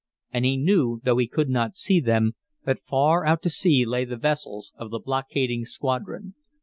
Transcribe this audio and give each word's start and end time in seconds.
And 0.31 0.45
he 0.45 0.57
knew, 0.57 0.99
though 1.03 1.17
he 1.17 1.27
could 1.27 1.47
not 1.47 1.75
see 1.75 1.99
them 1.99 2.33
then, 2.65 2.73
that 2.75 2.83
far 2.89 3.23
out 3.23 3.43
to 3.43 3.51
sea 3.51 3.85
lay 3.85 4.03
the 4.03 4.17
vessels 4.17 4.73
of 4.75 4.89
the 4.89 4.97
blockading 4.97 5.63
squadron. 5.65 6.33